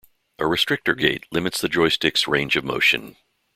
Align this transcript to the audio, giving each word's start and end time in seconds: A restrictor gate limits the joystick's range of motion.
A 0.39 0.45
restrictor 0.45 0.97
gate 0.97 1.27
limits 1.31 1.61
the 1.61 1.69
joystick's 1.69 2.27
range 2.27 2.55
of 2.55 2.63
motion. 2.63 3.17